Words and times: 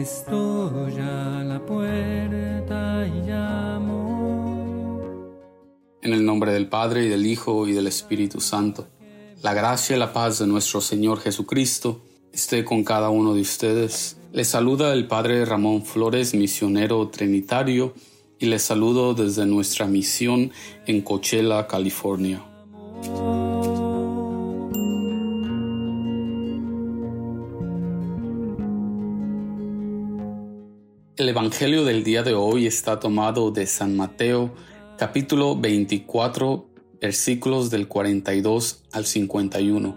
Estoy 0.00 0.98
a 0.98 1.44
la 1.44 1.64
puerta 1.64 3.06
y 3.06 3.28
llamo. 3.28 5.00
En 6.02 6.12
el 6.12 6.26
nombre 6.26 6.52
del 6.52 6.68
Padre 6.68 7.04
y 7.04 7.08
del 7.08 7.24
Hijo 7.24 7.68
y 7.68 7.74
del 7.74 7.86
Espíritu 7.86 8.40
Santo. 8.40 8.88
La 9.40 9.54
gracia 9.54 9.94
y 9.94 9.98
la 10.00 10.12
paz 10.12 10.40
de 10.40 10.48
nuestro 10.48 10.80
Señor 10.80 11.20
Jesucristo 11.20 12.02
esté 12.32 12.64
con 12.64 12.82
cada 12.82 13.10
uno 13.10 13.34
de 13.34 13.42
ustedes. 13.42 14.16
Les 14.32 14.48
saluda 14.48 14.92
el 14.92 15.06
Padre 15.06 15.44
Ramón 15.44 15.84
Flores, 15.84 16.34
misionero 16.34 17.06
trinitario, 17.08 17.94
y 18.40 18.46
les 18.46 18.62
saludo 18.62 19.14
desde 19.14 19.46
nuestra 19.46 19.86
misión 19.86 20.50
en 20.86 21.02
Coachella, 21.02 21.68
California. 21.68 22.44
El 31.24 31.30
Evangelio 31.30 31.86
del 31.86 32.04
día 32.04 32.22
de 32.22 32.34
hoy 32.34 32.66
está 32.66 33.00
tomado 33.00 33.50
de 33.50 33.66
San 33.66 33.96
Mateo, 33.96 34.54
capítulo 34.98 35.58
24, 35.58 36.68
versículos 37.00 37.70
del 37.70 37.88
42 37.88 38.82
al 38.92 39.06
51. 39.06 39.96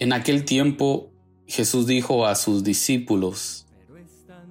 En 0.00 0.12
aquel 0.12 0.44
tiempo 0.44 1.12
Jesús 1.46 1.86
dijo 1.86 2.26
a 2.26 2.34
sus 2.34 2.64
discípulos, 2.64 3.68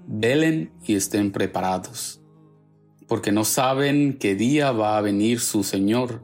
velen 0.07 0.71
y 0.87 0.95
estén 0.95 1.33
preparados, 1.33 2.21
porque 3.05 3.33
no 3.33 3.43
saben 3.43 4.17
qué 4.17 4.35
día 4.35 4.71
va 4.71 4.97
a 4.97 5.01
venir 5.01 5.41
su 5.41 5.65
Señor. 5.65 6.23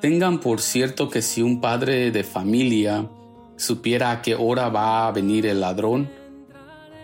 Tengan 0.00 0.40
por 0.40 0.62
cierto 0.62 1.10
que 1.10 1.20
si 1.20 1.42
un 1.42 1.60
padre 1.60 2.10
de 2.10 2.24
familia 2.24 3.10
supiera 3.56 4.10
a 4.10 4.22
qué 4.22 4.36
hora 4.36 4.70
va 4.70 5.06
a 5.06 5.12
venir 5.12 5.44
el 5.44 5.60
ladrón, 5.60 6.08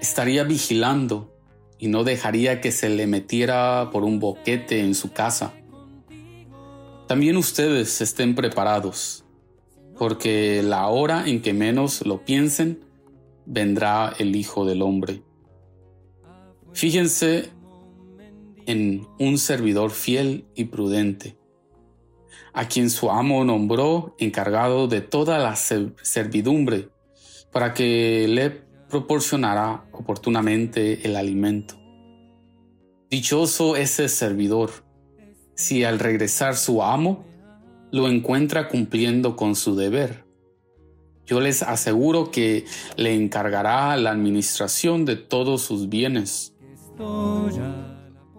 estaría 0.00 0.44
vigilando 0.44 1.32
y 1.78 1.88
no 1.88 2.04
dejaría 2.04 2.60
que 2.60 2.72
se 2.72 2.88
le 2.88 3.06
metiera 3.06 3.90
por 3.92 4.04
un 4.04 4.18
boquete 4.18 4.80
en 4.80 4.94
su 4.94 5.12
casa. 5.12 5.54
También 7.06 7.36
ustedes 7.36 8.00
estén 8.00 8.34
preparados, 8.34 9.24
porque 9.96 10.62
la 10.62 10.88
hora 10.88 11.26
en 11.26 11.40
que 11.40 11.52
menos 11.52 12.04
lo 12.04 12.24
piensen, 12.24 12.84
vendrá 13.44 14.12
el 14.18 14.34
Hijo 14.34 14.64
del 14.64 14.82
Hombre. 14.82 15.22
Fíjense 16.72 17.50
en 18.66 19.06
un 19.18 19.38
servidor 19.38 19.92
fiel 19.92 20.46
y 20.54 20.64
prudente, 20.64 21.36
a 22.52 22.66
quien 22.66 22.90
su 22.90 23.10
amo 23.10 23.44
nombró 23.44 24.16
encargado 24.18 24.88
de 24.88 25.00
toda 25.00 25.38
la 25.38 25.54
servidumbre, 25.54 26.88
para 27.52 27.72
que 27.72 28.26
le 28.28 28.65
proporcionará 28.88 29.84
oportunamente 29.92 31.06
el 31.06 31.16
alimento. 31.16 31.74
Dichoso 33.10 33.76
ese 33.76 34.08
servidor, 34.08 34.70
si 35.54 35.84
al 35.84 35.98
regresar 35.98 36.56
su 36.56 36.82
amo 36.82 37.24
lo 37.92 38.08
encuentra 38.08 38.68
cumpliendo 38.68 39.36
con 39.36 39.54
su 39.54 39.76
deber. 39.76 40.24
Yo 41.24 41.40
les 41.40 41.62
aseguro 41.62 42.30
que 42.30 42.64
le 42.96 43.14
encargará 43.14 43.96
la 43.96 44.12
administración 44.12 45.04
de 45.04 45.16
todos 45.16 45.62
sus 45.62 45.88
bienes. 45.88 46.54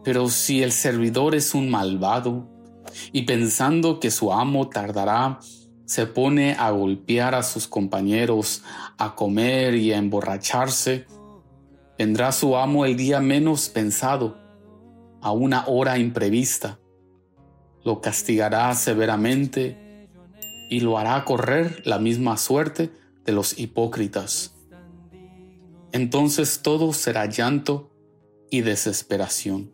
Pero 0.03 0.29
si 0.29 0.63
el 0.63 0.71
servidor 0.71 1.35
es 1.35 1.53
un 1.53 1.69
malvado 1.69 2.47
y 3.11 3.23
pensando 3.23 3.99
que 3.99 4.09
su 4.09 4.31
amo 4.31 4.69
tardará 4.69 5.39
se 5.87 6.05
pone 6.05 6.53
a 6.59 6.69
golpear 6.71 7.33
a 7.33 7.43
sus 7.43 7.65
compañeros, 7.65 8.61
a 8.97 9.15
comer 9.15 9.73
y 9.75 9.93
a 9.93 9.97
emborracharse, 9.97 11.07
vendrá 11.97 12.33
su 12.33 12.57
amo 12.57 12.85
el 12.85 12.97
día 12.97 13.21
menos 13.21 13.69
pensado, 13.69 14.37
a 15.21 15.31
una 15.31 15.65
hora 15.65 15.97
imprevista. 15.97 16.77
Lo 17.85 18.01
castigará 18.01 18.75
severamente 18.75 20.09
y 20.69 20.81
lo 20.81 20.97
hará 20.97 21.23
correr 21.23 21.81
la 21.85 21.99
misma 21.99 22.35
suerte 22.35 22.91
de 23.23 23.31
los 23.31 23.57
hipócritas. 23.57 24.53
Entonces 25.93 26.61
todo 26.61 26.91
será 26.91 27.27
llanto 27.27 27.89
y 28.51 28.59
desesperación. 28.59 29.71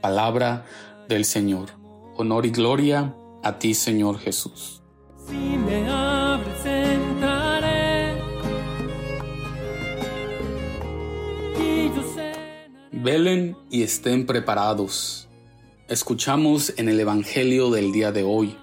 Palabra 0.00 0.64
del 1.10 1.26
Señor. 1.26 1.68
Honor 2.16 2.46
y 2.46 2.50
gloria 2.50 3.14
a 3.42 3.58
ti, 3.58 3.74
Señor 3.74 4.18
Jesús. 4.18 4.82
Si 5.26 5.34
me 5.34 5.88
abres, 5.88 6.66
entraré. 6.66 8.18
Y 11.58 11.88
yo 11.88 12.02
Velen 12.92 13.56
y 13.70 13.82
estén 13.82 14.26
preparados. 14.26 15.28
Escuchamos 15.88 16.74
en 16.76 16.88
el 16.88 17.00
Evangelio 17.00 17.70
del 17.70 17.92
día 17.92 18.12
de 18.12 18.22
hoy. 18.22 18.56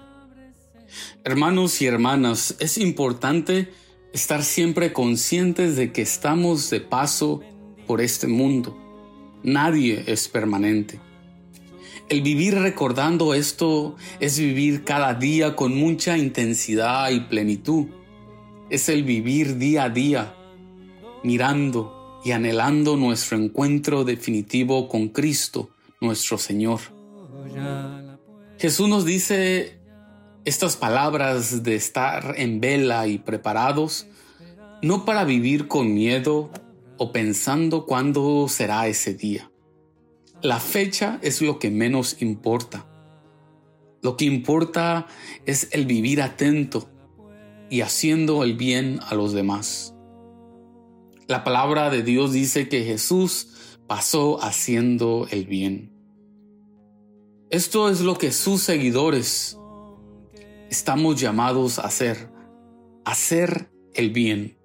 Hermanos 1.24 1.82
y 1.82 1.86
hermanas, 1.86 2.56
es 2.58 2.78
importante 2.78 3.72
estar 4.12 4.42
siempre 4.42 4.92
conscientes 4.92 5.76
de 5.76 5.92
que 5.92 6.02
estamos 6.02 6.70
de 6.70 6.80
paso 6.80 7.42
por 7.86 8.00
este 8.00 8.26
mundo. 8.26 8.76
Nadie 9.42 10.04
es 10.06 10.28
permanente. 10.28 11.00
El 12.08 12.22
vivir 12.22 12.54
recordando 12.54 13.34
esto 13.34 13.96
es 14.18 14.38
vivir 14.38 14.82
cada 14.82 15.12
día 15.12 15.54
con 15.54 15.76
mucha 15.76 16.16
intensidad 16.16 17.10
y 17.10 17.20
plenitud. 17.20 17.88
Es 18.70 18.88
el 18.88 19.04
vivir 19.04 19.58
día 19.58 19.84
a 19.84 19.90
día, 19.90 20.34
mirando 21.22 22.18
y 22.24 22.30
anhelando 22.30 22.96
nuestro 22.96 23.36
encuentro 23.36 24.04
definitivo 24.04 24.88
con 24.88 25.08
Cristo, 25.08 25.68
nuestro 26.00 26.38
Señor. 26.38 26.80
Jesús 28.58 28.88
nos 28.88 29.04
dice 29.04 29.78
estas 30.46 30.76
palabras 30.76 31.62
de 31.62 31.74
estar 31.74 32.36
en 32.38 32.58
vela 32.58 33.06
y 33.06 33.18
preparados, 33.18 34.06
no 34.80 35.04
para 35.04 35.24
vivir 35.24 35.68
con 35.68 35.92
miedo 35.92 36.50
o 36.96 37.12
pensando 37.12 37.84
cuándo 37.84 38.48
será 38.48 38.86
ese 38.86 39.12
día 39.12 39.50
la 40.42 40.60
fecha 40.60 41.18
es 41.22 41.42
lo 41.42 41.58
que 41.58 41.70
menos 41.70 42.22
importa. 42.22 42.86
Lo 44.02 44.16
que 44.16 44.24
importa 44.24 45.06
es 45.44 45.68
el 45.72 45.86
vivir 45.86 46.22
atento 46.22 46.88
y 47.70 47.80
haciendo 47.80 48.44
el 48.44 48.56
bien 48.56 49.00
a 49.08 49.14
los 49.14 49.32
demás. 49.32 49.94
La 51.26 51.42
palabra 51.44 51.90
de 51.90 52.02
Dios 52.02 52.32
dice 52.32 52.68
que 52.68 52.84
Jesús 52.84 53.48
pasó 53.86 54.42
haciendo 54.42 55.26
el 55.30 55.46
bien. 55.46 55.92
Esto 57.50 57.88
es 57.88 58.00
lo 58.00 58.16
que 58.16 58.30
sus 58.30 58.62
seguidores 58.62 59.58
estamos 60.70 61.20
llamados 61.20 61.78
a 61.78 61.82
hacer, 61.82 62.30
hacer 63.04 63.70
el 63.94 64.10
bien. 64.10 64.56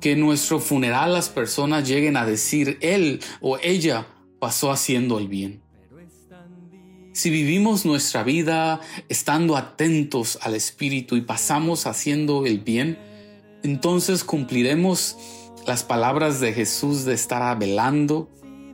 Que 0.00 0.12
en 0.12 0.20
nuestro 0.20 0.60
funeral 0.60 1.14
las 1.14 1.30
personas 1.30 1.88
lleguen 1.88 2.16
a 2.16 2.26
decir 2.26 2.76
él 2.82 3.20
o 3.40 3.58
ella 3.62 4.06
pasó 4.44 4.70
haciendo 4.70 5.18
el 5.18 5.26
bien. 5.26 5.62
Si 7.14 7.30
vivimos 7.30 7.86
nuestra 7.86 8.22
vida 8.24 8.78
estando 9.08 9.56
atentos 9.56 10.38
al 10.42 10.54
Espíritu 10.54 11.16
y 11.16 11.22
pasamos 11.22 11.86
haciendo 11.86 12.44
el 12.44 12.58
bien, 12.58 12.98
entonces 13.62 14.22
cumpliremos 14.22 15.16
las 15.66 15.82
palabras 15.82 16.40
de 16.40 16.52
Jesús 16.52 17.06
de 17.06 17.14
estar 17.14 17.58
velando 17.58 18.28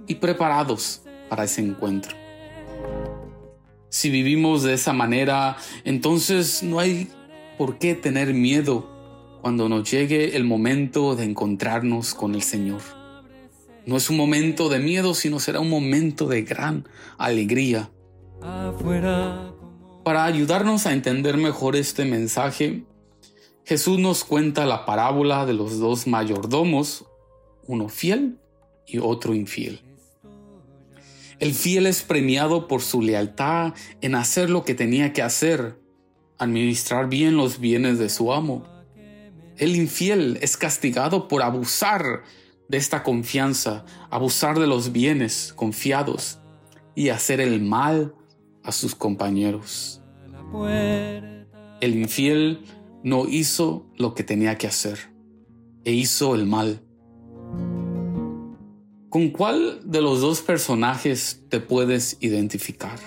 y 0.08 0.16
preparados 0.16 1.02
para 1.28 1.44
ese 1.44 1.60
encuentro. 1.60 2.16
Si 3.90 4.10
vivimos 4.10 4.64
de 4.64 4.74
esa 4.74 4.92
manera, 4.92 5.56
entonces 5.84 6.64
no 6.64 6.80
hay 6.80 7.08
por 7.58 7.78
qué 7.78 7.94
tener 7.94 8.34
miedo 8.34 8.90
cuando 9.40 9.68
nos 9.68 9.88
llegue 9.88 10.36
el 10.36 10.42
momento 10.42 11.14
de 11.14 11.26
encontrarnos 11.26 12.12
con 12.12 12.34
el 12.34 12.42
Señor. 12.42 12.99
No 13.86 13.96
es 13.96 14.10
un 14.10 14.16
momento 14.16 14.68
de 14.68 14.78
miedo, 14.78 15.14
sino 15.14 15.40
será 15.40 15.60
un 15.60 15.70
momento 15.70 16.26
de 16.26 16.42
gran 16.42 16.88
alegría. 17.18 17.90
Para 20.04 20.24
ayudarnos 20.24 20.86
a 20.86 20.92
entender 20.92 21.36
mejor 21.36 21.76
este 21.76 22.04
mensaje, 22.04 22.84
Jesús 23.64 23.98
nos 23.98 24.24
cuenta 24.24 24.66
la 24.66 24.84
parábola 24.84 25.46
de 25.46 25.54
los 25.54 25.78
dos 25.78 26.06
mayordomos, 26.06 27.04
uno 27.66 27.88
fiel 27.88 28.38
y 28.86 28.98
otro 28.98 29.34
infiel. 29.34 29.80
El 31.38 31.54
fiel 31.54 31.86
es 31.86 32.02
premiado 32.02 32.68
por 32.68 32.82
su 32.82 33.00
lealtad 33.00 33.72
en 34.00 34.14
hacer 34.14 34.50
lo 34.50 34.64
que 34.64 34.74
tenía 34.74 35.12
que 35.12 35.22
hacer, 35.22 35.78
administrar 36.38 37.08
bien 37.08 37.36
los 37.36 37.60
bienes 37.60 37.98
de 37.98 38.10
su 38.10 38.32
amo. 38.32 38.66
El 39.56 39.76
infiel 39.76 40.38
es 40.42 40.56
castigado 40.56 41.28
por 41.28 41.42
abusar 41.42 42.24
de 42.70 42.78
esta 42.78 43.02
confianza, 43.02 43.84
abusar 44.10 44.60
de 44.60 44.68
los 44.68 44.92
bienes 44.92 45.52
confiados 45.56 46.38
y 46.94 47.08
hacer 47.08 47.40
el 47.40 47.60
mal 47.60 48.14
a 48.62 48.70
sus 48.70 48.94
compañeros. 48.94 50.00
El 51.80 51.96
infiel 51.96 52.64
no 53.02 53.26
hizo 53.26 53.86
lo 53.96 54.14
que 54.14 54.22
tenía 54.22 54.56
que 54.56 54.68
hacer. 54.68 55.10
e 55.82 55.92
hizo 55.92 56.34
el 56.34 56.44
mal. 56.44 56.82
¿Con 59.08 59.30
cuál 59.30 59.80
de 59.82 60.02
los 60.02 60.20
dos 60.20 60.42
personajes 60.42 61.42
te 61.48 61.58
puedes 61.58 62.18
identificar? 62.20 62.98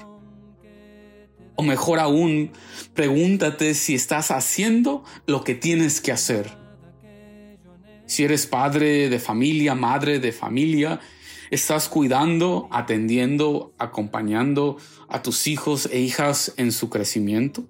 O 1.56 1.62
mejor 1.62 2.00
aún, 2.00 2.52
pregúntate 2.96 3.76
si 3.76 3.94
estás 3.94 4.32
haciendo 4.32 5.04
lo 5.28 5.44
que 5.44 5.54
tienes 5.54 6.02
que 6.02 6.12
hacer. 6.12 6.63
Si 8.06 8.24
eres 8.24 8.46
padre 8.46 9.10
de 9.10 9.20
familia, 9.20 9.76
madre 9.76 10.20
de 10.20 10.32
familia, 10.32 11.00
estás 11.52 11.88
cuidando, 11.88 12.68
atendiendo, 12.72 13.74
acompañando 13.78 14.78
a 15.08 15.22
tus 15.22 15.48
hijos 15.48 15.88
e 15.92 16.00
hijas 16.00 16.54
en 16.58 16.72
su 16.72 16.90
crecimiento. 16.90 17.64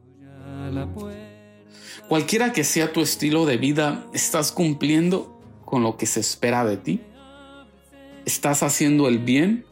Cualquiera 2.08 2.52
que 2.52 2.64
sea 2.64 2.92
tu 2.92 3.02
estilo 3.02 3.46
de 3.46 3.58
vida, 3.58 4.08
¿estás 4.14 4.52
cumpliendo 4.52 5.40
con 5.66 5.84
lo 5.84 5.98
que 5.98 6.06
se 6.06 6.20
espera 6.20 6.66
de 6.66 6.78
ti? 6.78 7.02
¿Estás 8.26 8.64
haciendo 8.64 9.08
el 9.08 9.20
bien 9.20 9.66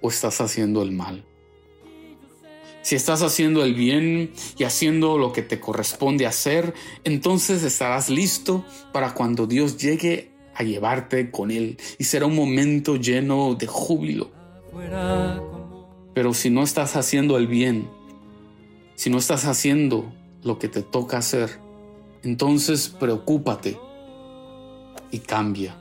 o 0.00 0.08
estás 0.08 0.40
haciendo 0.40 0.82
el 0.82 0.92
mal? 0.92 1.24
Si 2.82 2.96
estás 2.96 3.22
haciendo 3.22 3.64
el 3.64 3.74
bien 3.74 4.32
y 4.58 4.64
haciendo 4.64 5.16
lo 5.16 5.32
que 5.32 5.42
te 5.42 5.60
corresponde 5.60 6.26
hacer, 6.26 6.74
entonces 7.04 7.62
estarás 7.62 8.10
listo 8.10 8.64
para 8.92 9.14
cuando 9.14 9.46
Dios 9.46 9.76
llegue 9.76 10.32
a 10.54 10.64
llevarte 10.64 11.30
con 11.30 11.50
Él 11.50 11.78
y 11.98 12.04
será 12.04 12.26
un 12.26 12.34
momento 12.34 12.96
lleno 12.96 13.54
de 13.54 13.68
júbilo. 13.68 14.30
Pero 16.12 16.34
si 16.34 16.50
no 16.50 16.62
estás 16.64 16.96
haciendo 16.96 17.36
el 17.36 17.46
bien, 17.46 17.88
si 18.96 19.10
no 19.10 19.18
estás 19.18 19.44
haciendo 19.44 20.12
lo 20.42 20.58
que 20.58 20.68
te 20.68 20.82
toca 20.82 21.18
hacer, 21.18 21.60
entonces 22.24 22.88
preocúpate 22.88 23.78
y 25.12 25.20
cambia. 25.20 25.78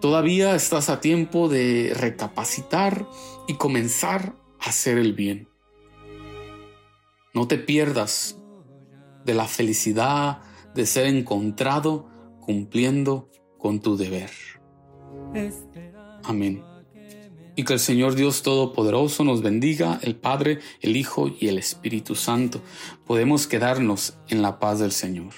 Todavía 0.00 0.56
estás 0.56 0.88
a 0.88 1.00
tiempo 1.00 1.48
de 1.48 1.92
recapacitar 1.94 3.06
y 3.46 3.54
comenzar 3.54 4.39
hacer 4.60 4.98
el 4.98 5.12
bien. 5.12 5.48
No 7.34 7.46
te 7.46 7.58
pierdas 7.58 8.38
de 9.24 9.34
la 9.34 9.46
felicidad 9.46 10.40
de 10.74 10.86
ser 10.86 11.06
encontrado 11.06 12.08
cumpliendo 12.40 13.30
con 13.58 13.80
tu 13.80 13.96
deber. 13.96 14.30
Amén. 16.24 16.64
Y 17.56 17.64
que 17.64 17.72
el 17.74 17.80
Señor 17.80 18.14
Dios 18.14 18.42
Todopoderoso 18.42 19.24
nos 19.24 19.42
bendiga, 19.42 19.98
el 20.02 20.16
Padre, 20.16 20.60
el 20.80 20.96
Hijo 20.96 21.28
y 21.28 21.48
el 21.48 21.58
Espíritu 21.58 22.14
Santo. 22.14 22.62
Podemos 23.06 23.46
quedarnos 23.46 24.18
en 24.28 24.42
la 24.42 24.58
paz 24.58 24.78
del 24.78 24.92
Señor 24.92 25.34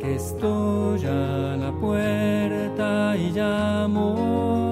estoy 0.00 1.04
a 1.04 1.56
la 1.56 1.72
puerta 1.72 3.16
y 3.16 3.30
llamo. 3.30 4.67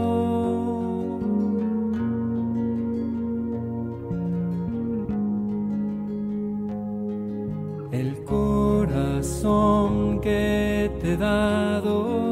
Dado 11.16 12.25